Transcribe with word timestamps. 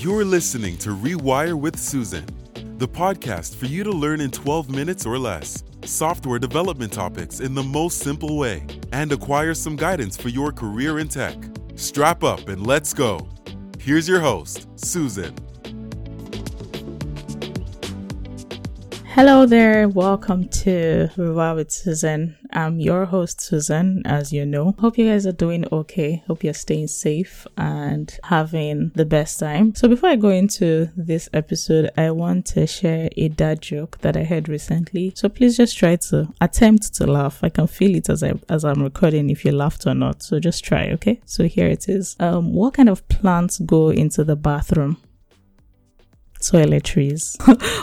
You're 0.00 0.24
listening 0.24 0.78
to 0.78 0.96
Rewire 0.96 1.52
with 1.52 1.78
Susan, 1.78 2.24
the 2.78 2.88
podcast 2.88 3.54
for 3.56 3.66
you 3.66 3.84
to 3.84 3.90
learn 3.90 4.22
in 4.22 4.30
12 4.30 4.70
minutes 4.70 5.04
or 5.04 5.18
less 5.18 5.62
software 5.84 6.38
development 6.38 6.90
topics 6.90 7.40
in 7.40 7.54
the 7.54 7.62
most 7.62 7.98
simple 7.98 8.38
way 8.38 8.64
and 8.92 9.12
acquire 9.12 9.52
some 9.52 9.76
guidance 9.76 10.16
for 10.16 10.30
your 10.30 10.52
career 10.52 11.00
in 11.00 11.08
tech. 11.08 11.36
Strap 11.74 12.24
up 12.24 12.48
and 12.48 12.66
let's 12.66 12.94
go. 12.94 13.28
Here's 13.78 14.08
your 14.08 14.20
host, 14.20 14.68
Susan. 14.74 15.34
Hello 19.20 19.44
there, 19.44 19.86
welcome 19.86 20.48
to 20.48 21.10
Rewire 21.14 21.54
with 21.54 21.70
Susan. 21.70 22.38
I'm 22.54 22.80
your 22.80 23.04
host, 23.04 23.42
Susan, 23.42 24.00
as 24.06 24.32
you 24.32 24.46
know. 24.46 24.74
Hope 24.78 24.96
you 24.96 25.10
guys 25.10 25.26
are 25.26 25.32
doing 25.32 25.66
okay. 25.70 26.24
Hope 26.26 26.42
you're 26.42 26.54
staying 26.54 26.86
safe 26.86 27.46
and 27.58 28.18
having 28.24 28.92
the 28.94 29.04
best 29.04 29.38
time. 29.38 29.74
So, 29.74 29.88
before 29.88 30.08
I 30.08 30.16
go 30.16 30.30
into 30.30 30.88
this 30.96 31.28
episode, 31.34 31.90
I 31.98 32.12
want 32.12 32.46
to 32.54 32.66
share 32.66 33.10
a 33.18 33.28
dad 33.28 33.60
joke 33.60 33.98
that 33.98 34.16
I 34.16 34.24
heard 34.24 34.48
recently. 34.48 35.12
So, 35.14 35.28
please 35.28 35.54
just 35.54 35.76
try 35.76 35.96
to 35.96 36.32
attempt 36.40 36.94
to 36.94 37.06
laugh. 37.06 37.40
I 37.44 37.50
can 37.50 37.66
feel 37.66 37.94
it 37.96 38.08
as, 38.08 38.22
I, 38.22 38.32
as 38.48 38.64
I'm 38.64 38.82
recording 38.82 39.28
if 39.28 39.44
you 39.44 39.52
laughed 39.52 39.86
or 39.86 39.92
not. 39.92 40.22
So, 40.22 40.40
just 40.40 40.64
try, 40.64 40.88
okay? 40.92 41.20
So, 41.26 41.44
here 41.44 41.66
it 41.66 41.90
is. 41.90 42.16
Um, 42.20 42.54
what 42.54 42.72
kind 42.72 42.88
of 42.88 43.06
plants 43.10 43.58
go 43.58 43.90
into 43.90 44.24
the 44.24 44.36
bathroom? 44.36 44.96
Toiletries. 46.40 47.36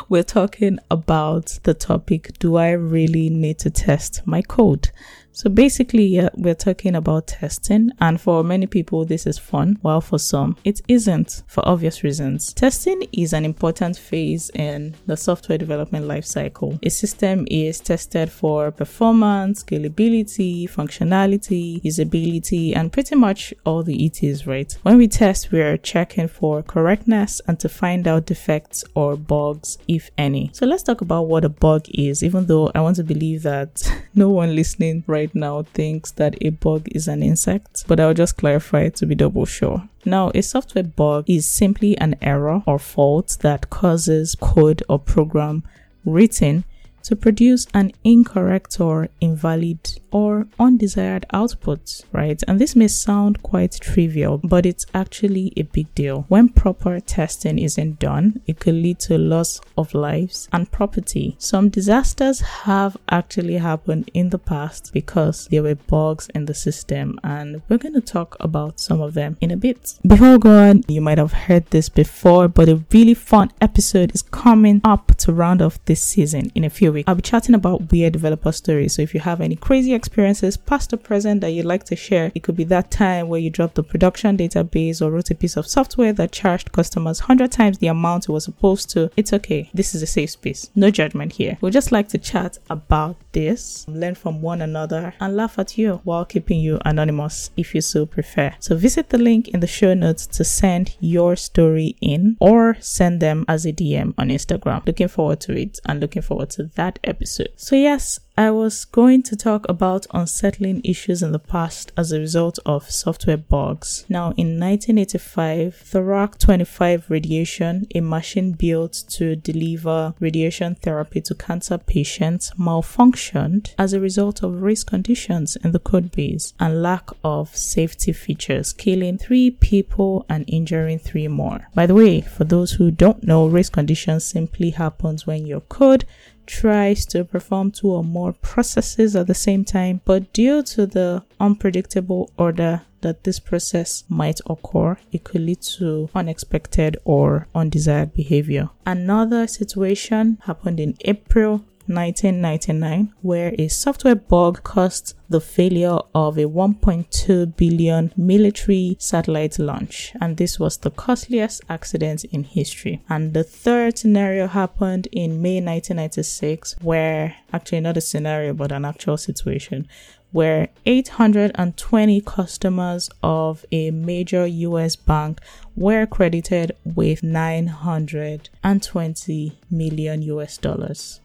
We're 0.09 0.23
talking 0.23 0.79
about 0.91 1.59
the 1.63 1.73
topic 1.73 2.37
Do 2.39 2.57
I 2.57 2.71
really 2.71 3.29
need 3.29 3.59
to 3.59 3.69
test 3.69 4.21
my 4.25 4.41
code? 4.41 4.89
So 5.37 5.51
basically, 5.51 6.19
we're 6.33 6.55
talking 6.55 6.95
about 6.95 7.27
testing, 7.27 7.91
and 7.99 8.19
for 8.19 8.43
many 8.43 8.65
people, 8.65 9.05
this 9.05 9.27
is 9.27 9.37
fun, 9.37 9.77
while 9.83 10.01
for 10.01 10.17
some, 10.17 10.57
it 10.63 10.81
isn't 10.87 11.43
for 11.45 11.63
obvious 11.67 12.03
reasons. 12.03 12.51
Testing 12.53 13.03
is 13.11 13.33
an 13.33 13.45
important 13.45 13.99
phase 13.99 14.49
in 14.55 14.95
the 15.05 15.15
software 15.15 15.59
development 15.59 16.07
lifecycle. 16.07 16.79
A 16.83 16.89
system 16.89 17.45
is 17.51 17.79
tested 17.79 18.31
for 18.31 18.71
performance, 18.71 19.63
scalability, 19.63 20.67
functionality, 20.67 21.83
usability, 21.83 22.75
and 22.75 22.91
pretty 22.91 23.15
much 23.15 23.53
all 23.63 23.83
the 23.83 24.07
ETs, 24.07 24.47
right? 24.47 24.75
When 24.81 24.97
we 24.97 25.07
test, 25.07 25.51
we're 25.51 25.77
checking 25.77 26.29
for 26.29 26.63
correctness 26.63 27.43
and 27.47 27.59
to 27.59 27.69
find 27.69 28.07
out 28.07 28.25
defects 28.25 28.83
or 28.95 29.15
bugs, 29.15 29.77
if 29.87 30.09
any. 30.17 30.49
So 30.53 30.65
let's 30.65 30.81
talk 30.81 31.01
about 31.01 31.27
what 31.27 31.45
a 31.45 31.49
bug 31.49 31.85
is, 31.93 32.23
even 32.23 32.47
though 32.47 32.71
I 32.73 32.81
want 32.81 32.95
to 32.95 33.03
believe 33.03 33.43
that 33.43 33.83
no 34.15 34.31
one 34.31 34.55
listening 34.55 35.03
right 35.05 35.26
right 35.27 35.35
now 35.35 35.63
thinks 35.63 36.11
that 36.11 36.35
a 36.41 36.49
bug 36.49 36.87
is 36.91 37.07
an 37.07 37.21
insect, 37.21 37.85
but 37.87 37.99
I'll 37.99 38.13
just 38.13 38.37
clarify 38.37 38.89
to 38.89 39.05
be 39.05 39.15
double 39.15 39.45
sure. 39.45 39.87
Now, 40.05 40.31
a 40.33 40.41
software 40.41 40.83
bug 40.83 41.25
is 41.27 41.45
simply 41.45 41.97
an 41.97 42.15
error 42.21 42.63
or 42.65 42.79
fault 42.79 43.37
that 43.41 43.69
causes 43.69 44.35
code 44.39 44.83
or 44.87 44.99
program 44.99 45.63
written 46.05 46.63
to 47.07 47.15
produce 47.15 47.67
an 47.73 47.91
incorrect 48.03 48.79
or 48.81 49.07
invalid 49.21 49.79
or 50.11 50.47
undesired 50.59 51.25
output, 51.31 52.01
right? 52.11 52.41
And 52.47 52.59
this 52.59 52.75
may 52.75 52.87
sound 52.87 53.41
quite 53.43 53.77
trivial, 53.79 54.39
but 54.43 54.65
it's 54.65 54.85
actually 54.93 55.53
a 55.55 55.61
big 55.63 55.93
deal. 55.95 56.25
When 56.27 56.49
proper 56.49 56.99
testing 56.99 57.59
isn't 57.59 57.99
done, 57.99 58.41
it 58.45 58.59
could 58.59 58.75
lead 58.75 58.99
to 59.01 59.17
loss 59.17 59.61
of 59.77 59.93
lives 59.93 60.49
and 60.51 60.69
property. 60.69 61.35
Some 61.39 61.69
disasters 61.69 62.41
have 62.41 62.97
actually 63.09 63.57
happened 63.57 64.09
in 64.13 64.29
the 64.29 64.39
past 64.39 64.91
because 64.93 65.47
there 65.47 65.63
were 65.63 65.75
bugs 65.75 66.29
in 66.35 66.45
the 66.45 66.53
system, 66.53 67.19
and 67.23 67.61
we're 67.69 67.77
going 67.77 67.93
to 67.93 68.01
talk 68.01 68.35
about 68.41 68.79
some 68.79 68.99
of 68.99 69.13
them 69.13 69.37
in 69.39 69.51
a 69.51 69.57
bit. 69.57 69.97
Before 70.05 70.33
we 70.33 70.37
go 70.39 70.69
on, 70.69 70.83
you 70.87 71.01
might 71.01 71.17
have 71.17 71.33
heard 71.33 71.67
this 71.67 71.87
before, 71.87 72.47
but 72.49 72.67
a 72.67 72.83
really 72.91 73.13
fun 73.13 73.51
episode 73.61 74.13
is 74.13 74.21
coming 74.21 74.81
up 74.83 75.15
to 75.17 75.31
round 75.31 75.61
off 75.61 75.83
this 75.85 76.01
season 76.01 76.51
in 76.53 76.63
a 76.63 76.69
few 76.69 76.91
I'll 77.05 77.15
be 77.15 77.21
chatting 77.21 77.55
about 77.55 77.91
weird 77.91 78.13
developer 78.13 78.51
stories, 78.51 78.93
so 78.93 79.01
if 79.01 79.13
you 79.13 79.19
have 79.19 79.41
any 79.41 79.55
crazy 79.55 79.93
experiences, 79.93 80.57
past 80.57 80.93
or 80.93 80.97
present, 80.97 81.41
that 81.41 81.51
you'd 81.51 81.65
like 81.65 81.83
to 81.85 81.95
share. 81.95 82.31
It 82.33 82.43
could 82.43 82.55
be 82.55 82.63
that 82.65 82.91
time 82.91 83.27
where 83.27 83.39
you 83.39 83.49
dropped 83.49 83.75
the 83.75 83.83
production 83.83 84.37
database 84.37 85.01
or 85.01 85.11
wrote 85.11 85.31
a 85.31 85.35
piece 85.35 85.57
of 85.57 85.67
software 85.67 86.13
that 86.13 86.31
charged 86.31 86.71
customers 86.71 87.21
100 87.21 87.51
times 87.51 87.77
the 87.77 87.87
amount 87.87 88.25
it 88.25 88.31
was 88.31 88.45
supposed 88.45 88.89
to. 88.91 89.11
It's 89.17 89.33
okay. 89.33 89.69
This 89.73 89.93
is 89.93 90.01
a 90.01 90.07
safe 90.07 90.31
space. 90.31 90.69
No 90.75 90.89
judgment 90.89 91.33
here. 91.33 91.57
We'd 91.61 91.73
just 91.73 91.91
like 91.91 92.07
to 92.09 92.17
chat 92.17 92.57
about 92.69 93.17
this, 93.33 93.85
learn 93.87 94.15
from 94.15 94.41
one 94.41 94.61
another, 94.61 95.13
and 95.19 95.35
laugh 95.35 95.59
at 95.59 95.77
you 95.77 96.01
while 96.03 96.25
keeping 96.25 96.59
you 96.59 96.79
anonymous 96.85 97.51
if 97.57 97.75
you 97.75 97.81
so 97.81 98.05
prefer. 98.05 98.53
So 98.59 98.75
visit 98.75 99.09
the 99.09 99.17
link 99.17 99.49
in 99.49 99.59
the 99.59 99.67
show 99.67 99.93
notes 99.93 100.27
to 100.27 100.43
send 100.43 100.95
your 100.99 101.35
story 101.35 101.95
in 102.01 102.37
or 102.39 102.77
send 102.79 103.21
them 103.21 103.45
as 103.47 103.65
a 103.65 103.73
DM 103.73 104.13
on 104.17 104.29
Instagram. 104.29 104.85
Looking 104.85 105.07
forward 105.07 105.39
to 105.41 105.53
it 105.53 105.79
and 105.85 105.99
looking 105.99 106.21
forward 106.21 106.49
to 106.51 106.63
that 106.75 106.86
episode. 107.03 107.53
So, 107.55 107.75
yes, 107.75 108.19
I 108.39 108.51
was 108.51 108.85
going 108.85 109.23
to 109.23 109.35
talk 109.35 109.67
about 109.67 110.05
unsettling 110.13 110.81
issues 110.83 111.23
in 111.23 111.31
the 111.31 111.39
past 111.39 111.91
as 111.97 112.11
a 112.11 112.19
result 112.19 112.59
of 112.67 112.91
software 112.91 113.35
bugs. 113.35 114.05
Now, 114.09 114.25
in 114.37 114.59
1985, 114.59 115.73
Therac 115.83 116.37
25 116.37 117.09
radiation, 117.09 117.87
a 117.95 118.01
machine 118.01 118.51
built 118.51 118.93
to 119.09 119.35
deliver 119.35 120.13
radiation 120.19 120.75
therapy 120.75 121.19
to 121.21 121.33
cancer 121.33 121.79
patients, 121.79 122.51
malfunctioned 122.59 123.73
as 123.79 123.93
a 123.93 123.99
result 123.99 124.43
of 124.43 124.61
race 124.61 124.83
conditions 124.83 125.55
in 125.55 125.71
the 125.71 125.79
code 125.79 126.11
base 126.11 126.53
and 126.59 126.83
lack 126.83 127.09
of 127.23 127.57
safety 127.57 128.13
features, 128.13 128.71
killing 128.71 129.17
three 129.17 129.49
people 129.49 130.27
and 130.29 130.45
injuring 130.47 130.99
three 130.99 131.27
more. 131.27 131.67
By 131.73 131.87
the 131.87 131.95
way, 131.95 132.21
for 132.21 132.43
those 132.43 132.73
who 132.73 132.91
don't 132.91 133.23
know, 133.23 133.47
race 133.47 133.69
conditions 133.69 134.25
simply 134.25 134.69
happens 134.69 135.25
when 135.25 135.47
your 135.47 135.61
code 135.61 136.05
tries 136.47 137.05
to 137.05 137.23
perform 137.23 137.71
two 137.71 137.89
or 137.91 138.03
more 138.03 138.33
processes 138.33 139.15
at 139.15 139.27
the 139.27 139.35
same 139.35 139.63
time, 139.63 140.01
but 140.05 140.33
due 140.33 140.63
to 140.63 140.87
the 140.87 141.23
unpredictable 141.39 142.31
order 142.37 142.81
that 143.01 143.23
this 143.23 143.39
process 143.39 144.03
might 144.09 144.39
occur, 144.49 144.97
it 145.11 145.23
could 145.23 145.41
lead 145.41 145.61
to 145.61 146.09
unexpected 146.15 146.97
or 147.05 147.47
undesired 147.53 148.13
behavior. 148.13 148.69
Another 148.85 149.45
situation 149.45 150.39
happened 150.45 150.79
in 150.79 150.97
April 151.01 151.63
1999, 151.87 153.13
where 153.21 153.53
a 153.57 153.67
software 153.67 154.15
bug 154.15 154.63
caused 154.63 155.15
the 155.29 155.41
failure 155.41 155.97
of 156.13 156.37
a 156.37 156.43
1.2 156.43 157.57
billion 157.57 158.13
military 158.15 158.95
satellite 158.99 159.57
launch, 159.59 160.13
and 160.21 160.37
this 160.37 160.59
was 160.59 160.77
the 160.77 160.91
costliest 160.91 161.61
accident 161.69 162.23
in 162.25 162.43
history. 162.43 163.01
And 163.09 163.33
the 163.33 163.43
third 163.43 163.97
scenario 163.97 164.45
happened 164.47 165.07
in 165.11 165.41
May 165.41 165.59
1996, 165.61 166.75
where 166.81 167.35
actually 167.51 167.81
not 167.81 167.97
a 167.97 168.01
scenario 168.01 168.53
but 168.53 168.71
an 168.71 168.85
actual 168.85 169.17
situation 169.17 169.87
where 170.31 170.69
820 170.85 172.21
customers 172.21 173.09
of 173.23 173.65
a 173.71 173.89
major 173.91 174.45
US 174.45 174.95
bank 174.95 175.41
were 175.75 176.05
credited 176.05 176.73
with 176.83 177.23
920 177.23 179.59
million 179.71 180.21
US 180.21 180.57
dollars. 180.57 181.21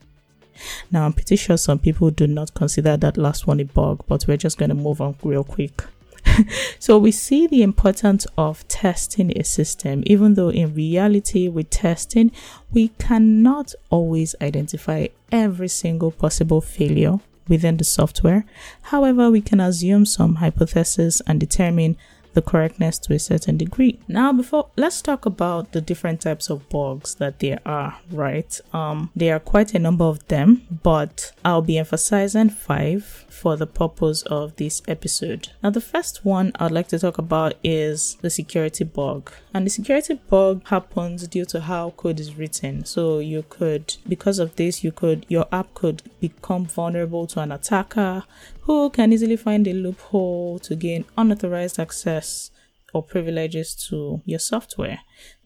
Now, 0.91 1.07
I'm 1.07 1.13
pretty 1.13 1.37
sure 1.37 1.57
some 1.57 1.79
people 1.79 2.11
do 2.11 2.27
not 2.27 2.55
consider 2.55 2.97
that 2.97 3.17
last 3.17 3.47
one 3.47 3.61
a 3.61 3.65
bug, 3.65 4.05
but 4.07 4.27
we're 4.27 4.37
just 4.37 4.59
going 4.59 4.71
to 4.71 4.75
move 4.75 5.01
on 5.01 5.17
real 5.23 5.45
quick. 5.45 5.83
so 6.79 6.99
we 6.99 7.11
see 7.11 7.47
the 7.47 7.63
importance 7.63 8.27
of 8.39 8.67
testing 8.69 9.37
a 9.37 9.45
system, 9.45 10.03
even 10.07 10.35
though 10.35 10.51
in 10.51 10.75
reality, 10.75 11.49
with 11.49 11.71
testing, 11.71 12.31
we 12.73 12.89
cannot 12.99 13.75
always 13.91 14.35
identify 14.41 15.07
every 15.31 15.69
single 15.69 16.11
possible 16.11 16.61
failure 16.61 17.19
within 17.49 17.77
the 17.77 17.85
software. 17.85 18.45
However, 18.83 19.31
we 19.31 19.41
can 19.41 19.61
assume 19.61 20.07
some 20.07 20.37
hypothesis 20.37 21.21
and 21.27 21.41
determine 21.41 21.97
the 22.35 22.43
correctness 22.43 22.99
to 22.99 23.15
a 23.15 23.19
certain 23.19 23.57
degree. 23.57 23.99
Now, 24.09 24.33
before 24.33 24.69
let's 24.77 25.03
talk 25.03 25.27
about 25.27 25.73
the 25.73 25.81
different 25.81 26.21
types 26.21 26.51
of 26.51 26.69
bugs 26.69 27.15
that 27.17 27.39
there 27.41 27.61
are, 27.65 27.99
right? 28.11 28.61
Um, 28.73 29.11
there 29.15 29.37
are 29.37 29.41
quite 29.41 29.75
a 29.75 29.79
number 29.79 30.05
of 30.05 30.27
them, 30.29 30.63
but 30.83 31.33
I'll 31.45 31.63
be 31.63 31.79
emphasizing 31.79 32.51
five 32.51 33.27
for 33.29 33.57
the 33.57 33.67
purpose 33.67 34.23
of 34.23 34.57
this 34.57 34.83
episode. 34.87 35.49
Now, 35.63 35.71
the 35.71 35.81
first 35.81 36.25
one 36.25 36.53
I'd 36.59 36.71
like 36.71 36.89
to 36.89 36.99
talk 36.99 37.19
about 37.19 37.55
is 37.63 38.17
the 38.21 38.31
security 38.31 38.85
bug. 38.85 39.33
And 39.55 39.67
the 39.67 39.71
security 39.71 40.15
bug 40.15 40.67
happens 40.69 41.27
due 41.29 41.45
to 41.47 41.61
how 41.61 41.91
code 41.91 42.21
is 42.21 42.37
written. 42.37 42.85
So 42.85 43.19
you 43.19 43.45
could, 43.49 43.97
because 44.09 44.39
of 44.39 44.57
this, 44.57 44.83
you 44.85 44.93
could, 44.93 45.27
your 45.29 45.47
app 45.53 45.75
could 45.75 46.03
become 46.21 46.67
vulnerable 46.67 47.27
to 47.29 47.41
an 47.41 47.53
attacker 47.53 48.25
who 48.63 48.91
can 48.91 49.13
easily 49.13 49.37
find 49.37 49.67
a 49.67 49.73
loophole 49.73 50.59
to 50.61 50.75
gain 50.75 51.05
unauthorized 51.17 51.79
access 51.79 52.51
or 52.93 53.03
privileges 53.03 53.75
to 53.75 54.21
your 54.25 54.39
software 54.39 55.01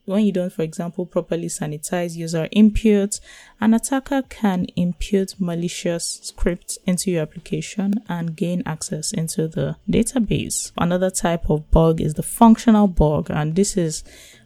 when 0.06 0.24
you 0.24 0.32
don't, 0.32 0.52
for 0.52 0.62
example, 0.62 1.04
properly 1.04 1.48
sanitize 1.48 2.16
user 2.16 2.48
inputs, 2.54 3.20
an 3.60 3.74
attacker 3.74 4.22
can 4.22 4.66
impute 4.76 5.34
malicious 5.38 6.20
scripts 6.22 6.78
into 6.86 7.10
your 7.10 7.22
application 7.22 7.94
and 8.08 8.36
gain 8.36 8.62
access 8.64 9.12
into 9.12 9.48
the 9.48 9.76
database. 9.90 10.70
Another 10.78 11.10
type 11.10 11.50
of 11.50 11.70
bug 11.70 12.00
is 12.00 12.14
the 12.14 12.22
functional 12.22 12.86
bug, 12.86 13.30
and 13.30 13.56
this 13.56 13.76
is 13.76 14.04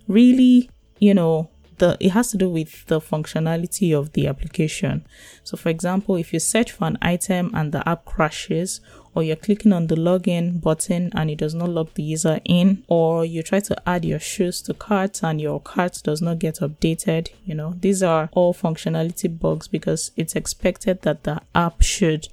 really 0.09 0.71
you 1.01 1.15
know, 1.15 1.51
the 1.81 1.97
it 1.99 2.11
has 2.11 2.31
to 2.31 2.37
do 2.37 2.49
with 2.49 2.87
the 2.87 3.01
functionality 3.01 3.93
of 3.99 4.13
the 4.13 4.29
application. 4.29 5.05
So 5.43 5.57
for 5.57 5.69
example, 5.69 6.17
if 6.17 6.33
you 6.33 6.39
search 6.39 6.71
for 6.71 6.87
an 6.87 6.99
item 7.03 7.51
and 7.55 7.73
the 7.73 7.87
app 7.89 8.05
crashes 8.05 8.81
or 9.15 9.25
you're 9.25 9.35
clicking 9.35 9.73
on 9.73 9.89
the 9.89 9.97
login 9.97 10.61
button 10.61 11.11
and 11.15 11.31
it 11.31 11.39
does 11.39 11.55
not 11.55 11.69
log 11.69 11.93
the 11.95 12.03
user 12.03 12.39
in, 12.45 12.85
or 12.87 13.25
you 13.25 13.43
try 13.43 13.59
to 13.59 13.89
add 13.89 14.05
your 14.05 14.21
shoes 14.21 14.63
to 14.63 14.73
cart 14.73 15.25
and 15.25 15.41
your 15.41 15.61
cart 15.61 16.01
does 16.05 16.23
not 16.23 16.39
get 16.39 16.57
updated, 16.57 17.29
you 17.45 17.55
know, 17.55 17.75
these 17.81 18.05
are 18.05 18.29
all 18.33 18.55
functionality 18.55 19.29
bugs 19.37 19.67
because 19.67 20.13
it's 20.17 20.37
expected 20.37 21.03
that 21.03 21.25
the 21.25 21.41
app 21.57 21.83
should 21.83 22.29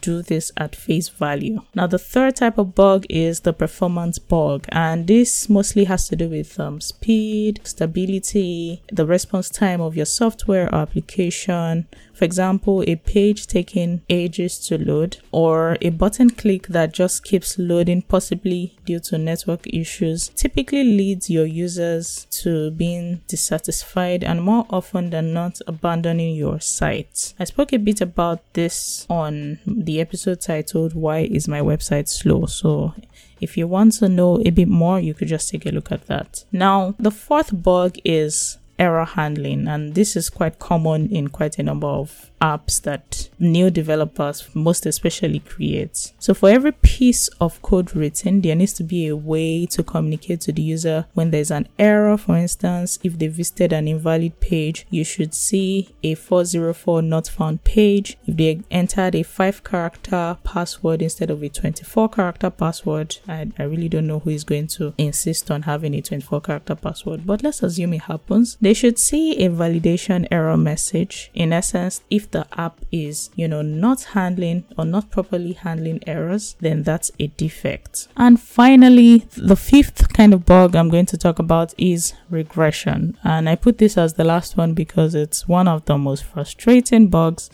do 0.00 0.22
this 0.22 0.52
at 0.56 0.76
face 0.76 1.08
value. 1.08 1.62
Now, 1.74 1.86
the 1.86 1.98
third 1.98 2.36
type 2.36 2.58
of 2.58 2.74
bug 2.74 3.06
is 3.08 3.40
the 3.40 3.52
performance 3.52 4.18
bug, 4.18 4.66
and 4.70 5.06
this 5.06 5.48
mostly 5.48 5.84
has 5.84 6.08
to 6.08 6.16
do 6.16 6.28
with 6.28 6.58
um, 6.60 6.80
speed, 6.80 7.60
stability, 7.64 8.82
the 8.92 9.06
response 9.06 9.48
time 9.48 9.80
of 9.80 9.96
your 9.96 10.06
software 10.06 10.66
or 10.72 10.80
application, 10.80 11.86
for 12.18 12.24
example, 12.24 12.82
a 12.88 12.96
page 12.96 13.46
taking 13.46 14.02
ages 14.08 14.58
to 14.66 14.76
load 14.76 15.18
or 15.30 15.78
a 15.80 15.90
button 15.90 16.30
click 16.30 16.66
that 16.66 16.92
just 16.92 17.22
keeps 17.22 17.56
loading, 17.60 18.02
possibly 18.02 18.76
due 18.84 18.98
to 18.98 19.18
network 19.18 19.72
issues, 19.72 20.28
typically 20.30 20.82
leads 20.82 21.30
your 21.30 21.46
users 21.46 22.26
to 22.42 22.72
being 22.72 23.20
dissatisfied 23.28 24.24
and 24.24 24.42
more 24.42 24.66
often 24.68 25.10
than 25.10 25.32
not 25.32 25.60
abandoning 25.68 26.34
your 26.34 26.58
site. 26.58 27.34
I 27.38 27.44
spoke 27.44 27.72
a 27.72 27.78
bit 27.78 28.00
about 28.00 28.42
this 28.54 29.06
on 29.08 29.60
the 29.78 30.00
episode 30.00 30.40
titled 30.40 30.94
Why 30.94 31.20
is 31.20 31.48
my 31.48 31.60
website 31.60 32.08
slow? 32.08 32.46
So 32.46 32.94
if 33.40 33.56
you 33.56 33.66
want 33.66 33.92
to 33.94 34.08
know 34.08 34.40
a 34.44 34.50
bit 34.50 34.68
more, 34.68 34.98
you 34.98 35.14
could 35.14 35.28
just 35.28 35.48
take 35.50 35.66
a 35.66 35.70
look 35.70 35.92
at 35.92 36.06
that. 36.06 36.44
Now, 36.52 36.94
the 36.98 37.10
fourth 37.10 37.62
bug 37.62 37.96
is 38.04 38.58
error 38.78 39.04
handling 39.04 39.66
and 39.66 39.94
this 39.94 40.16
is 40.16 40.30
quite 40.30 40.58
common 40.58 41.08
in 41.10 41.28
quite 41.28 41.58
a 41.58 41.62
number 41.62 41.86
of 41.86 42.27
apps 42.40 42.80
that 42.82 43.28
new 43.38 43.70
developers 43.70 44.48
most 44.54 44.86
especially 44.86 45.40
create. 45.40 46.12
So 46.18 46.34
for 46.34 46.48
every 46.48 46.72
piece 46.72 47.28
of 47.40 47.60
code 47.62 47.94
written, 47.94 48.40
there 48.40 48.54
needs 48.54 48.72
to 48.74 48.84
be 48.84 49.06
a 49.08 49.16
way 49.16 49.66
to 49.66 49.82
communicate 49.82 50.40
to 50.42 50.52
the 50.52 50.62
user 50.62 51.06
when 51.14 51.30
there's 51.30 51.50
an 51.50 51.68
error. 51.78 52.16
For 52.16 52.36
instance, 52.36 52.98
if 53.02 53.18
they 53.18 53.28
visited 53.28 53.72
an 53.72 53.88
invalid 53.88 54.40
page, 54.40 54.86
you 54.90 55.04
should 55.04 55.34
see 55.34 55.94
a 56.02 56.14
404 56.14 57.02
not 57.02 57.28
found 57.28 57.64
page. 57.64 58.16
If 58.26 58.36
they 58.36 58.60
entered 58.70 59.14
a 59.14 59.22
five 59.22 59.64
character 59.64 60.36
password 60.44 61.02
instead 61.02 61.30
of 61.30 61.42
a 61.42 61.48
24 61.48 62.08
character 62.08 62.50
password, 62.50 63.18
I, 63.28 63.50
I 63.58 63.62
really 63.64 63.88
don't 63.88 64.06
know 64.06 64.20
who 64.20 64.30
is 64.30 64.44
going 64.44 64.68
to 64.68 64.94
insist 64.98 65.50
on 65.50 65.62
having 65.62 65.94
a 65.94 66.02
24 66.02 66.40
character 66.40 66.74
password, 66.74 67.26
but 67.26 67.42
let's 67.42 67.62
assume 67.62 67.94
it 67.94 68.02
happens. 68.02 68.56
They 68.60 68.74
should 68.74 68.98
see 68.98 69.44
a 69.44 69.50
validation 69.50 70.26
error 70.30 70.56
message. 70.56 71.30
In 71.34 71.52
essence, 71.52 72.02
if 72.10 72.27
the 72.30 72.46
app 72.58 72.80
is, 72.92 73.30
you 73.34 73.48
know, 73.48 73.62
not 73.62 74.02
handling 74.04 74.64
or 74.76 74.84
not 74.84 75.10
properly 75.10 75.52
handling 75.52 76.02
errors, 76.06 76.56
then 76.60 76.82
that's 76.82 77.10
a 77.18 77.28
defect. 77.28 78.08
And 78.16 78.40
finally, 78.40 79.26
the 79.36 79.56
fifth 79.56 80.12
kind 80.12 80.34
of 80.34 80.44
bug 80.44 80.76
I'm 80.76 80.88
going 80.88 81.06
to 81.06 81.18
talk 81.18 81.38
about 81.38 81.74
is 81.78 82.14
regression. 82.30 83.16
And 83.24 83.48
I 83.48 83.56
put 83.56 83.78
this 83.78 83.96
as 83.96 84.14
the 84.14 84.24
last 84.24 84.56
one 84.56 84.74
because 84.74 85.14
it's 85.14 85.48
one 85.48 85.68
of 85.68 85.84
the 85.86 85.98
most 85.98 86.24
frustrating 86.24 87.08
bugs 87.08 87.50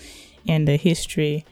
in 0.47 0.65
the 0.67 0.77
history 0.77 1.45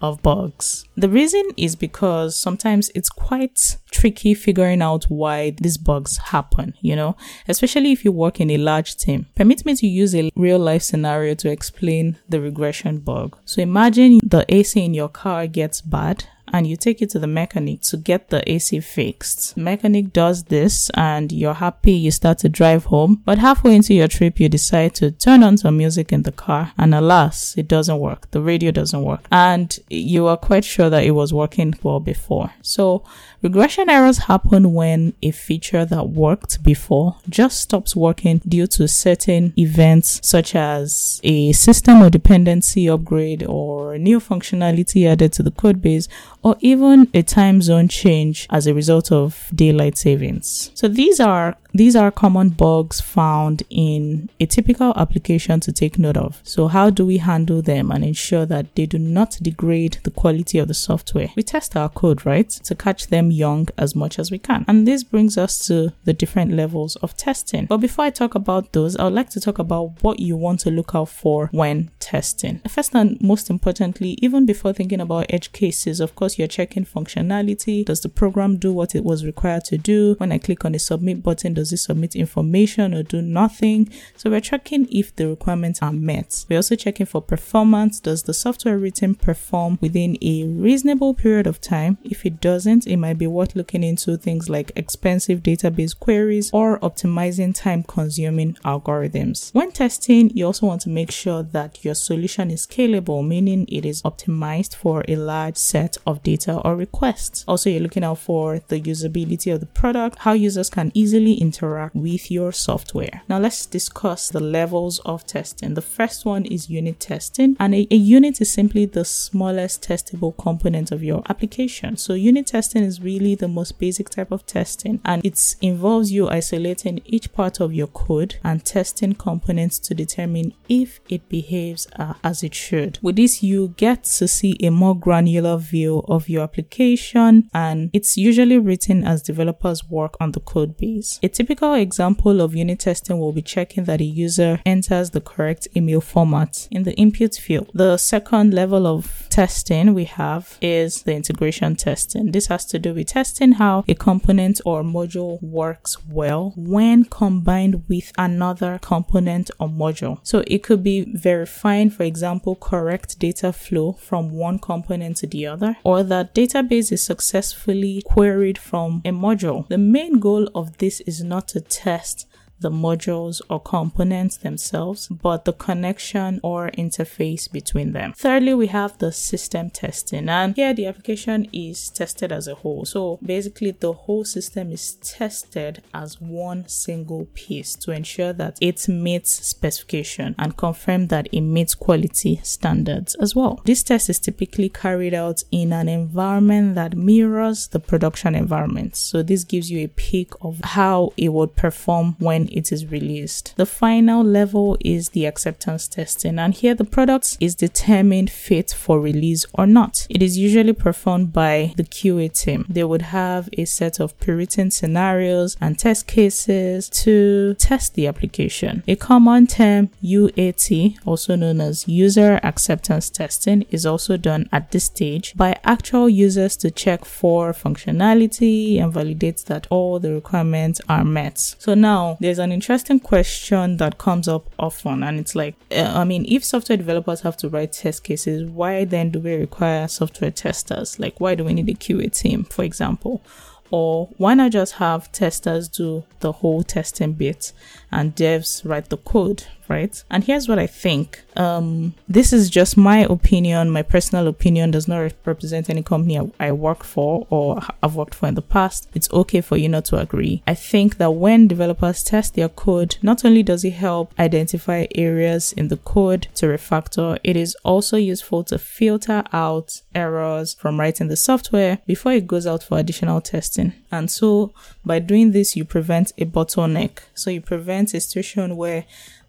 of 0.00 0.22
bugs. 0.22 0.84
The 0.96 1.08
reason 1.08 1.44
is 1.56 1.76
because 1.76 2.36
sometimes 2.36 2.90
it's 2.94 3.10
quite 3.10 3.76
tricky 3.90 4.34
figuring 4.34 4.82
out 4.82 5.04
why 5.04 5.50
these 5.50 5.76
bugs 5.76 6.18
happen, 6.18 6.74
you 6.80 6.94
know, 6.94 7.16
especially 7.48 7.92
if 7.92 8.04
you 8.04 8.12
work 8.12 8.40
in 8.40 8.50
a 8.50 8.58
large 8.58 8.96
team. 8.96 9.26
Permit 9.34 9.64
me 9.64 9.74
to 9.76 9.86
use 9.86 10.14
a 10.14 10.30
real 10.36 10.58
life 10.58 10.82
scenario 10.82 11.34
to 11.34 11.50
explain 11.50 12.18
the 12.28 12.40
regression 12.40 12.98
bug. 12.98 13.38
So 13.44 13.62
imagine 13.62 14.20
the 14.22 14.44
AC 14.48 14.82
in 14.82 14.94
your 14.94 15.08
car 15.08 15.46
gets 15.46 15.80
bad 15.80 16.24
and 16.52 16.66
you 16.66 16.76
take 16.76 17.02
it 17.02 17.10
to 17.10 17.18
the 17.18 17.26
mechanic 17.26 17.82
to 17.82 17.96
get 17.96 18.28
the 18.28 18.48
AC 18.50 18.80
fixed. 18.80 19.56
mechanic 19.56 20.12
does 20.12 20.44
this 20.44 20.90
and 20.94 21.32
you're 21.32 21.54
happy 21.54 21.92
you 21.92 22.10
start 22.10 22.38
to 22.38 22.48
drive 22.48 22.86
home, 22.86 23.22
but 23.24 23.38
halfway 23.38 23.74
into 23.74 23.94
your 23.94 24.08
trip 24.08 24.40
you 24.40 24.48
decide 24.48 24.94
to 24.94 25.10
turn 25.10 25.42
on 25.42 25.56
some 25.56 25.76
music 25.76 26.12
in 26.12 26.22
the 26.22 26.32
car 26.32 26.72
and 26.78 26.94
alas, 26.94 27.54
it 27.56 27.68
doesn't 27.68 27.98
work. 27.98 28.30
The 28.30 28.40
radio 28.40 28.70
doesn't 28.70 29.02
work 29.02 29.26
and 29.30 29.78
you 29.88 30.26
are 30.26 30.36
quite 30.36 30.64
sure 30.64 30.90
that 30.90 31.04
it 31.04 31.12
was 31.12 31.32
working 31.32 31.74
well 31.82 32.00
before. 32.00 32.52
So 32.62 33.04
regression 33.42 33.88
errors 33.88 34.18
happen 34.18 34.74
when 34.74 35.14
a 35.22 35.30
feature 35.30 35.84
that 35.84 36.10
worked 36.10 36.62
before 36.62 37.16
just 37.28 37.60
stops 37.60 37.94
working 37.94 38.38
due 38.46 38.66
to 38.66 38.88
certain 38.88 39.52
events 39.56 40.20
such 40.22 40.54
as 40.54 41.20
a 41.24 41.52
system 41.52 42.02
or 42.02 42.10
dependency 42.10 42.88
upgrade 42.88 43.44
or 43.44 43.98
new 43.98 44.20
functionality 44.20 45.06
added 45.06 45.32
to 45.32 45.42
the 45.42 45.50
code 45.50 45.80
base 45.80 46.08
or 46.42 46.56
even 46.60 47.08
a 47.14 47.22
time 47.22 47.60
zone 47.60 47.88
change 47.88 48.46
as 48.50 48.66
a 48.66 48.74
result 48.74 49.10
of 49.10 49.50
daylight 49.54 49.98
savings. 49.98 50.70
So 50.74 50.88
these 50.88 51.20
are 51.20 51.56
these 51.78 51.94
are 51.94 52.10
common 52.10 52.48
bugs 52.50 53.00
found 53.00 53.62
in 53.70 54.28
a 54.40 54.46
typical 54.46 54.92
application 54.96 55.60
to 55.60 55.72
take 55.72 55.96
note 55.96 56.16
of. 56.16 56.40
So 56.42 56.66
how 56.66 56.90
do 56.90 57.06
we 57.06 57.18
handle 57.18 57.62
them 57.62 57.92
and 57.92 58.04
ensure 58.04 58.44
that 58.46 58.74
they 58.74 58.84
do 58.84 58.98
not 58.98 59.38
degrade 59.40 59.98
the 60.02 60.10
quality 60.10 60.58
of 60.58 60.66
the 60.66 60.74
software? 60.74 61.30
We 61.36 61.44
test 61.44 61.76
our 61.76 61.88
code, 61.88 62.26
right? 62.26 62.48
To 62.48 62.74
catch 62.74 63.06
them 63.06 63.30
young 63.30 63.68
as 63.78 63.94
much 63.94 64.18
as 64.18 64.32
we 64.32 64.38
can. 64.38 64.64
And 64.66 64.88
this 64.88 65.04
brings 65.04 65.38
us 65.38 65.64
to 65.68 65.92
the 66.04 66.12
different 66.12 66.52
levels 66.52 66.96
of 66.96 67.16
testing. 67.16 67.66
But 67.66 67.78
before 67.78 68.06
I 68.06 68.10
talk 68.10 68.34
about 68.34 68.72
those, 68.72 68.96
I 68.96 69.04
would 69.04 69.14
like 69.14 69.30
to 69.30 69.40
talk 69.40 69.60
about 69.60 70.02
what 70.02 70.18
you 70.18 70.36
want 70.36 70.58
to 70.60 70.70
look 70.70 70.96
out 70.96 71.10
for 71.10 71.48
when 71.52 71.90
testing. 72.00 72.60
First 72.68 72.94
and 72.94 73.20
most 73.20 73.50
importantly, 73.50 74.18
even 74.20 74.46
before 74.46 74.72
thinking 74.72 75.00
about 75.00 75.26
edge 75.30 75.52
cases, 75.52 76.00
of 76.00 76.16
course, 76.16 76.38
you're 76.38 76.48
checking 76.48 76.84
functionality. 76.84 77.84
Does 77.84 78.00
the 78.00 78.08
program 78.08 78.56
do 78.56 78.72
what 78.72 78.96
it 78.96 79.04
was 79.04 79.24
required 79.24 79.64
to 79.66 79.78
do? 79.78 80.16
When 80.18 80.32
I 80.32 80.38
click 80.38 80.64
on 80.64 80.72
the 80.72 80.80
submit 80.80 81.22
button, 81.22 81.54
does 81.54 81.67
it 81.72 81.78
submit 81.78 82.16
information 82.16 82.94
or 82.94 83.02
do 83.02 83.22
nothing? 83.22 83.88
So 84.16 84.30
we're 84.30 84.40
checking 84.40 84.88
if 84.90 85.14
the 85.14 85.28
requirements 85.28 85.82
are 85.82 85.92
met. 85.92 86.44
We're 86.48 86.56
also 86.56 86.76
checking 86.76 87.06
for 87.06 87.22
performance. 87.22 88.00
Does 88.00 88.24
the 88.24 88.34
software 88.34 88.78
written 88.78 89.14
perform 89.14 89.78
within 89.80 90.16
a 90.22 90.44
reasonable 90.44 91.14
period 91.14 91.46
of 91.46 91.60
time? 91.60 91.98
If 92.04 92.24
it 92.26 92.40
doesn't, 92.40 92.86
it 92.86 92.96
might 92.96 93.18
be 93.18 93.26
worth 93.26 93.56
looking 93.56 93.84
into 93.84 94.16
things 94.16 94.48
like 94.48 94.72
expensive 94.76 95.42
database 95.42 95.98
queries 95.98 96.50
or 96.52 96.78
optimizing 96.80 97.54
time 97.54 97.82
consuming 97.82 98.54
algorithms. 98.64 99.54
When 99.54 99.72
testing, 99.72 100.30
you 100.36 100.46
also 100.46 100.66
want 100.66 100.82
to 100.82 100.88
make 100.88 101.10
sure 101.10 101.42
that 101.42 101.84
your 101.84 101.94
solution 101.94 102.50
is 102.50 102.66
scalable, 102.66 103.26
meaning 103.26 103.66
it 103.68 103.84
is 103.84 104.02
optimized 104.02 104.74
for 104.74 105.04
a 105.08 105.16
large 105.16 105.56
set 105.56 105.96
of 106.06 106.22
data 106.22 106.60
or 106.64 106.76
requests. 106.76 107.44
Also, 107.46 107.70
you're 107.70 107.80
looking 107.80 108.04
out 108.04 108.18
for 108.18 108.60
the 108.68 108.80
usability 108.80 109.52
of 109.52 109.60
the 109.60 109.66
product, 109.66 110.18
how 110.20 110.32
users 110.32 110.70
can 110.70 110.90
easily 110.94 111.40
interact 111.48 111.94
with 111.94 112.30
your 112.30 112.52
software. 112.52 113.16
Now, 113.28 113.38
let's 113.38 113.66
discuss 113.78 114.28
the 114.28 114.44
levels 114.58 114.94
of 115.12 115.26
testing. 115.26 115.74
The 115.74 115.88
first 115.98 116.24
one 116.24 116.44
is 116.56 116.70
unit 116.78 116.98
testing, 117.00 117.56
and 117.58 117.74
a, 117.74 117.82
a 117.90 118.00
unit 118.18 118.40
is 118.40 118.50
simply 118.60 118.84
the 118.86 119.04
smallest 119.04 119.76
testable 119.88 120.34
component 120.46 120.92
of 120.92 121.02
your 121.02 121.22
application. 121.32 121.96
So, 121.96 122.12
unit 122.14 122.46
testing 122.48 122.82
is 122.84 123.00
really 123.00 123.34
the 123.34 123.48
most 123.48 123.78
basic 123.78 124.08
type 124.10 124.30
of 124.30 124.44
testing, 124.46 125.00
and 125.04 125.24
it 125.24 125.38
involves 125.60 126.12
you 126.12 126.28
isolating 126.28 127.00
each 127.06 127.32
part 127.32 127.60
of 127.60 127.72
your 127.72 127.88
code 127.88 128.36
and 128.44 128.64
testing 128.64 129.14
components 129.14 129.78
to 129.86 129.94
determine 129.94 130.52
if 130.68 131.00
it 131.08 131.28
behaves 131.28 131.86
uh, 131.96 132.14
as 132.22 132.42
it 132.42 132.54
should. 132.54 132.98
With 133.02 133.16
this, 133.16 133.42
you 133.42 133.74
get 133.76 134.04
to 134.18 134.28
see 134.28 134.56
a 134.60 134.70
more 134.70 134.96
granular 134.96 135.56
view 135.56 136.04
of 136.08 136.28
your 136.28 136.42
application, 136.42 137.48
and 137.54 137.90
it's 137.92 138.16
usually 138.16 138.58
written 138.58 139.04
as 139.04 139.22
developers 139.22 139.88
work 139.88 140.14
on 140.20 140.32
the 140.32 140.40
code 140.40 140.76
base. 140.76 141.18
A 141.22 141.28
typical 141.38 141.74
example 141.74 142.40
of 142.40 142.56
unit 142.56 142.80
testing 142.80 143.16
will 143.16 143.32
be 143.32 143.40
checking 143.40 143.84
that 143.84 144.00
a 144.00 144.04
user 144.04 144.60
enters 144.66 145.10
the 145.10 145.20
correct 145.20 145.68
email 145.76 146.00
format 146.00 146.66
in 146.72 146.82
the 146.82 146.92
input 146.94 147.36
field. 147.36 147.70
The 147.72 147.96
second 147.96 148.52
level 148.52 148.88
of 148.88 149.28
testing 149.30 149.94
we 149.94 150.06
have 150.06 150.58
is 150.60 151.04
the 151.04 151.14
integration 151.14 151.76
testing. 151.76 152.32
This 152.32 152.48
has 152.48 152.64
to 152.66 152.80
do 152.80 152.92
with 152.92 153.06
testing 153.06 153.52
how 153.52 153.84
a 153.86 153.94
component 153.94 154.60
or 154.64 154.82
module 154.82 155.40
works 155.40 155.96
well 156.08 156.54
when 156.56 157.04
combined 157.04 157.84
with 157.88 158.10
another 158.18 158.80
component 158.82 159.48
or 159.60 159.68
module. 159.68 160.18
So 160.24 160.42
it 160.48 160.64
could 160.64 160.82
be 160.82 161.06
verifying, 161.14 161.90
for 161.90 162.02
example, 162.02 162.56
correct 162.56 163.20
data 163.20 163.52
flow 163.52 163.92
from 163.92 164.30
one 164.30 164.58
component 164.58 165.18
to 165.18 165.28
the 165.28 165.46
other, 165.46 165.76
or 165.84 166.02
that 166.02 166.34
database 166.34 166.90
is 166.90 167.04
successfully 167.04 168.02
queried 168.04 168.58
from 168.58 169.02
a 169.04 169.10
module. 169.10 169.68
The 169.68 169.78
main 169.78 170.18
goal 170.18 170.50
of 170.52 170.78
this 170.78 170.98
is 171.02 171.27
not 171.28 171.48
to 171.48 171.60
test 171.60 172.26
the 172.60 172.70
modules 172.70 173.40
or 173.48 173.60
components 173.60 174.36
themselves, 174.38 175.08
but 175.08 175.44
the 175.44 175.52
connection 175.52 176.40
or 176.42 176.70
interface 176.70 177.50
between 177.50 177.92
them. 177.92 178.12
Thirdly, 178.16 178.54
we 178.54 178.68
have 178.68 178.98
the 178.98 179.12
system 179.12 179.70
testing, 179.70 180.28
and 180.28 180.54
here 180.56 180.74
the 180.74 180.86
application 180.86 181.48
is 181.52 181.90
tested 181.90 182.32
as 182.32 182.48
a 182.48 182.54
whole. 182.54 182.84
So 182.84 183.18
basically, 183.22 183.72
the 183.72 183.92
whole 183.92 184.24
system 184.24 184.72
is 184.72 184.94
tested 184.94 185.82
as 185.94 186.20
one 186.20 186.66
single 186.68 187.26
piece 187.34 187.74
to 187.76 187.92
ensure 187.92 188.32
that 188.34 188.58
it 188.60 188.88
meets 188.88 189.30
specification 189.46 190.34
and 190.38 190.56
confirm 190.56 191.08
that 191.08 191.28
it 191.32 191.40
meets 191.42 191.74
quality 191.74 192.40
standards 192.42 193.14
as 193.16 193.34
well. 193.34 193.60
This 193.64 193.82
test 193.82 194.10
is 194.10 194.18
typically 194.18 194.68
carried 194.68 195.14
out 195.14 195.42
in 195.50 195.72
an 195.72 195.88
environment 195.88 196.74
that 196.74 196.96
mirrors 196.96 197.68
the 197.68 197.80
production 197.80 198.34
environment. 198.34 198.96
So 198.96 199.22
this 199.22 199.44
gives 199.44 199.70
you 199.70 199.84
a 199.84 199.88
peek 199.88 200.32
of 200.40 200.60
how 200.62 201.12
it 201.16 201.30
would 201.32 201.56
perform 201.56 202.16
when 202.18 202.47
it 202.52 202.72
is 202.72 202.86
released. 202.86 203.54
The 203.56 203.66
final 203.66 204.24
level 204.24 204.76
is 204.80 205.10
the 205.10 205.26
acceptance 205.26 205.88
testing, 205.88 206.38
and 206.38 206.54
here 206.54 206.74
the 206.74 206.84
product 206.84 207.36
is 207.40 207.54
determined 207.54 208.30
fit 208.30 208.70
for 208.70 209.00
release 209.00 209.46
or 209.52 209.66
not. 209.66 210.06
It 210.10 210.22
is 210.22 210.38
usually 210.38 210.72
performed 210.72 211.32
by 211.32 211.72
the 211.76 211.84
QA 211.84 212.32
team. 212.32 212.66
They 212.68 212.84
would 212.84 213.02
have 213.02 213.48
a 213.56 213.64
set 213.64 214.00
of 214.00 214.18
pre-written 214.18 214.70
scenarios 214.70 215.56
and 215.60 215.78
test 215.78 216.06
cases 216.06 216.88
to 216.90 217.54
test 217.54 217.94
the 217.94 218.06
application. 218.06 218.82
A 218.86 218.96
common 218.96 219.46
term 219.46 219.90
UAT, 220.02 220.98
also 221.04 221.36
known 221.36 221.60
as 221.60 221.88
user 221.88 222.40
acceptance 222.42 223.10
testing, 223.10 223.64
is 223.70 223.86
also 223.86 224.16
done 224.16 224.48
at 224.52 224.70
this 224.70 224.84
stage 224.84 225.34
by 225.36 225.58
actual 225.64 226.08
users 226.08 226.56
to 226.56 226.70
check 226.70 227.04
for 227.04 227.52
functionality 227.52 228.80
and 228.80 228.92
validate 228.92 229.38
that 229.46 229.66
all 229.70 229.98
the 229.98 230.12
requirements 230.12 230.80
are 230.88 231.04
met. 231.04 231.38
So 231.38 231.74
now 231.74 232.16
there's 232.20 232.37
an 232.38 232.52
interesting 232.52 233.00
question 233.00 233.76
that 233.78 233.98
comes 233.98 234.28
up 234.28 234.48
often, 234.58 235.02
and 235.02 235.18
it's 235.18 235.34
like, 235.34 235.54
uh, 235.70 235.92
I 235.94 236.04
mean, 236.04 236.24
if 236.28 236.44
software 236.44 236.76
developers 236.76 237.20
have 237.22 237.36
to 237.38 237.48
write 237.48 237.72
test 237.72 238.04
cases, 238.04 238.44
why 238.48 238.84
then 238.84 239.10
do 239.10 239.20
we 239.20 239.34
require 239.34 239.88
software 239.88 240.30
testers? 240.30 240.98
Like, 240.98 241.20
why 241.20 241.34
do 241.34 241.44
we 241.44 241.54
need 241.54 241.68
a 241.68 241.74
QA 241.74 242.12
team, 242.12 242.44
for 242.44 242.64
example? 242.64 243.22
Or 243.70 244.08
why 244.16 244.34
not 244.34 244.52
just 244.52 244.74
have 244.74 245.12
testers 245.12 245.68
do 245.68 246.04
the 246.20 246.32
whole 246.32 246.62
testing 246.62 247.12
bit 247.12 247.52
and 247.90 248.14
devs 248.14 248.68
write 248.68 248.88
the 248.88 248.96
code, 248.96 249.44
right? 249.68 250.02
And 250.10 250.24
here's 250.24 250.48
what 250.48 250.58
I 250.58 250.66
think. 250.66 251.22
Um, 251.36 251.94
this 252.08 252.32
is 252.32 252.50
just 252.50 252.76
my 252.76 252.98
opinion. 252.98 253.70
My 253.70 253.82
personal 253.82 254.26
opinion 254.26 254.70
does 254.70 254.88
not 254.88 255.12
represent 255.24 255.70
any 255.70 255.82
company 255.82 256.20
I, 256.40 256.52
work 256.52 256.84
for 256.84 257.26
or 257.30 257.60
I've 257.82 257.94
worked 257.94 258.14
for 258.14 258.26
in 258.26 258.34
the 258.34 258.42
past. 258.42 258.88
It's 258.94 259.10
okay 259.12 259.40
for 259.40 259.56
you 259.56 259.68
not 259.68 259.86
to 259.86 259.98
agree. 259.98 260.42
I 260.46 260.54
think 260.54 260.98
that 260.98 261.12
when 261.12 261.46
developers 261.46 262.02
test 262.02 262.34
their 262.34 262.48
code, 262.48 262.96
not 263.02 263.24
only 263.24 263.42
does 263.42 263.64
it 263.64 263.74
help 263.74 264.12
identify 264.18 264.86
areas 264.94 265.52
in 265.52 265.68
the 265.68 265.76
code 265.78 266.28
to 266.34 266.46
refactor, 266.46 267.18
it 267.22 267.36
is 267.36 267.56
also 267.64 267.96
useful 267.96 268.44
to 268.44 268.58
filter 268.58 269.22
out 269.32 269.82
errors 269.94 270.54
from 270.54 270.80
writing 270.80 271.08
the 271.08 271.16
software 271.16 271.78
before 271.86 272.12
it 272.12 272.26
goes 272.26 272.46
out 272.46 272.62
for 272.62 272.78
additional 272.78 273.20
testing. 273.58 273.82
And 273.90 274.10
so 274.10 274.52
by 274.84 274.98
doing 274.98 275.32
this, 275.32 275.56
you 275.56 275.64
prevent 275.64 276.12
a 276.18 276.24
bottleneck. 276.24 277.00
So 277.14 277.30
you 277.30 277.40
prevent 277.40 277.94
a 277.94 278.00
situation 278.00 278.56
where 278.56 278.84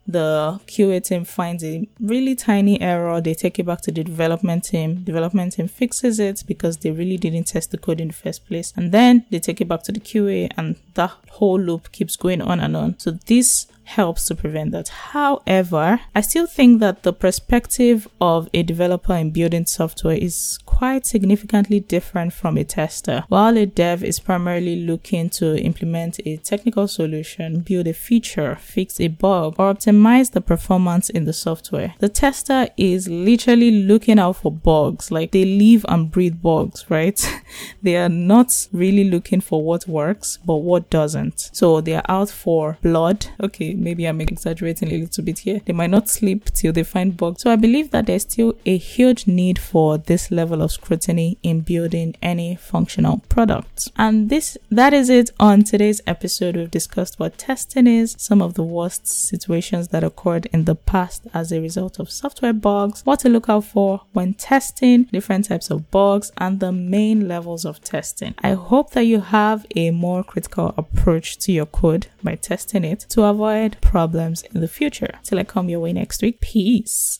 the 0.08 0.60
QA 0.66 1.04
team 1.04 1.24
finds 1.24 1.64
a 1.64 1.88
really 2.00 2.34
tiny 2.34 2.82
error, 2.82 3.22
they 3.22 3.36
take 3.36 3.60
it 3.60 3.66
back 3.66 3.82
to 3.82 3.92
the 3.92 4.04
development 4.04 4.64
team. 4.64 5.04
Development 5.04 5.54
team 5.54 5.68
fixes 5.68 6.20
it 6.20 6.44
because 6.48 6.78
they 6.78 6.90
really 6.90 7.18
didn't 7.18 7.44
test 7.44 7.70
the 7.70 7.78
code 7.78 8.02
in 8.02 8.08
the 8.08 8.14
first 8.14 8.48
place. 8.48 8.74
And 8.76 8.92
then 8.92 9.26
they 9.30 9.40
take 9.40 9.62
it 9.62 9.68
back 9.68 9.84
to 9.84 9.92
the 9.92 10.00
QA 10.00 10.50
and 10.58 10.78
that 10.96 11.12
whole 11.30 11.60
loop 11.60 11.92
keeps 11.92 12.16
going 12.16 12.42
on 12.42 12.60
and 12.60 12.76
on. 12.76 12.98
So 12.98 13.12
this 13.28 13.68
helps 13.90 14.28
to 14.28 14.36
prevent 14.36 14.72
that. 14.72 14.90
However, 14.90 16.00
I 16.16 16.22
still 16.22 16.48
think 16.48 16.80
that 16.80 17.04
the 17.04 17.14
perspective 17.14 18.08
of 18.22 18.50
a 18.54 18.64
developer 18.64 19.14
in 19.16 19.32
building 19.32 19.66
software 19.66 20.16
is 20.16 20.60
quite 20.66 21.06
significantly 21.06 21.80
different 21.80 22.34
from 22.34 22.58
a 22.58 22.64
tester. 22.64 23.26
While 23.28 23.58
a 23.58 23.66
dev 23.66 24.04
is 24.04 24.20
primarily 24.20 24.86
looking 24.86 25.30
to 25.32 25.58
implement 25.58 26.20
a 26.26 26.38
technical 26.38 26.88
solution, 26.88 27.62
build 27.62 27.88
a 27.88 27.94
feature, 27.94 28.56
fix 28.56 29.00
a 29.00 29.08
bug, 29.08 29.56
or 29.58 29.74
optimize 29.74 30.32
the 30.32 30.42
performance 30.42 31.10
in 31.10 31.26
the 31.26 31.34
software, 31.34 31.96
the 32.00 32.10
tester 32.10 32.68
is 32.78 33.08
literally 33.08 33.72
looking 33.72 34.20
out 34.20 34.38
for 34.38 34.52
bugs. 34.52 35.12
Like 35.12 35.32
they 35.32 35.46
live 35.46 35.86
and 35.90 36.12
breathe 36.12 36.42
bugs, 36.42 36.86
right? 36.90 37.20
they 37.82 37.98
are 37.98 38.10
not 38.10 38.68
really 38.72 39.10
looking 39.10 39.42
for 39.42 39.64
what 39.64 39.88
works, 39.88 40.38
but 40.46 40.58
what 40.58 40.90
doesn't. 40.90 41.50
So 41.54 41.82
they 41.82 41.96
are 41.96 42.06
out 42.08 42.30
for 42.30 42.78
blood. 42.82 43.28
Okay, 43.42 43.74
maybe 43.80 44.06
I'm 44.06 44.22
exaggerating 44.22 44.92
a 44.92 44.98
little 44.98 45.24
bit 45.24 45.40
here. 45.40 45.62
They 45.66 45.74
might 45.74 45.90
not 45.90 46.10
sleep 46.10 46.46
till 46.54 46.74
they 46.74 46.84
find 46.84 47.16
bugs. 47.16 47.42
So 47.42 47.52
I 47.52 47.56
believe 47.56 47.92
that 47.92 48.06
there's 48.06 48.24
still 48.24 48.56
a 48.66 48.78
huge 48.78 49.28
need 49.28 49.60
for 49.60 49.98
this 49.98 50.32
level 50.32 50.62
of 50.62 50.72
scrutiny 50.72 51.38
in 51.44 51.62
building 51.62 52.16
any 52.22 52.56
functional 52.56 53.20
product. 53.30 53.90
And 53.98 54.30
this 54.30 54.58
that 54.70 54.94
is 54.94 55.10
it 55.10 55.32
on 55.40 55.64
today's 55.64 56.02
episode. 56.06 56.56
We've 56.56 56.72
discussed 56.72 57.20
what 57.20 57.38
testing 57.38 57.88
is, 57.88 58.16
some 58.18 58.42
of 58.42 58.54
the 58.54 58.64
worst 58.64 59.08
situations 59.08 59.90
that 59.90 60.04
occurred 60.04 60.48
in 60.48 60.66
the 60.66 60.76
past 60.76 61.28
as 61.34 61.52
a 61.52 61.62
result 61.62 62.00
of 62.00 62.12
software 62.12 62.54
bugs, 62.54 63.06
what 63.06 63.20
to 63.22 63.30
look 63.30 63.50
out 63.50 63.66
for 63.66 64.02
when 64.14 64.34
testing, 64.34 65.04
different 65.04 65.46
types 65.46 65.70
of 65.70 65.90
bugs, 65.92 66.32
and 66.38 66.60
the 66.60 66.72
main 66.72 67.28
levels 67.28 67.66
of 67.66 67.82
testing. 67.82 68.36
I 68.40 68.54
hope 68.54 68.92
that 68.92 69.04
you 69.04 69.22
have 69.22 69.66
a 69.76 69.92
more 69.92 70.24
critical 70.24 70.74
approach 70.78 71.38
to 71.40 71.52
your 71.52 71.66
code 71.66 72.08
by 72.24 72.36
testing 72.36 72.84
it 72.84 73.02
to 73.10 73.24
avoid 73.24 73.69
avoid 73.70 73.82
problems 73.82 74.44
in 74.44 74.62
the 74.62 74.68
future. 74.68 75.20
Till 75.24 75.40
I 75.40 75.44
come 75.44 75.70
your 75.70 75.80
way 75.80 75.94
next 75.94 76.22
week, 76.22 76.42
peace. 76.42 77.20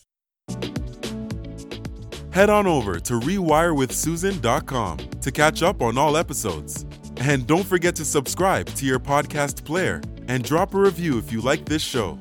Head 2.32 2.48
on 2.50 2.66
over 2.66 3.00
to 3.00 3.14
rewirewithsusan.com 3.20 4.98
to 5.20 5.32
catch 5.32 5.62
up 5.62 5.82
on 5.82 5.98
all 5.98 6.16
episodes. 6.16 6.86
And 7.18 7.46
don't 7.46 7.66
forget 7.66 7.96
to 7.96 8.04
subscribe 8.04 8.66
to 8.76 8.86
your 8.86 9.00
podcast 9.00 9.64
player 9.64 10.00
and 10.28 10.44
drop 10.44 10.74
a 10.74 10.78
review 10.78 11.18
if 11.18 11.32
you 11.32 11.40
like 11.40 11.64
this 11.66 11.82
show. 11.82 12.18